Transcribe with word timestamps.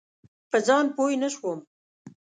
په 0.49 0.57
ځان 0.67 0.85
پوی 0.95 1.15
نه 1.23 1.29
شوم. 1.33 1.59